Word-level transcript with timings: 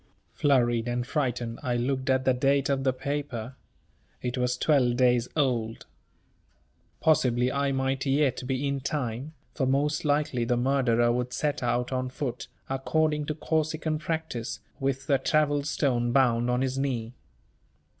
Flurried 0.33 0.87
and 0.87 1.05
frightened, 1.05 1.59
I 1.61 1.75
looked 1.77 2.09
at 2.09 2.25
the 2.25 2.33
date 2.33 2.69
of 2.69 2.83
the 2.83 2.91
paper. 2.91 3.53
It 4.23 4.35
was 4.35 4.57
twelve 4.57 4.97
days 4.97 5.27
old. 5.35 5.85
Possibly 6.99 7.51
I 7.51 7.71
might 7.71 8.07
yet 8.07 8.41
be 8.47 8.67
in 8.67 8.79
time, 8.79 9.35
for 9.53 9.67
most 9.67 10.03
likely 10.03 10.43
the 10.43 10.57
murderer 10.57 11.11
would 11.11 11.33
set 11.33 11.61
out 11.61 11.91
on 11.91 12.09
foot, 12.09 12.47
according 12.67 13.25
to 13.27 13.35
Corsican 13.35 13.99
practice, 13.99 14.59
with 14.79 15.05
the 15.05 15.19
travel 15.19 15.61
stone 15.61 16.11
bound 16.11 16.49
on 16.49 16.61
his 16.61 16.79
knee. 16.79 17.13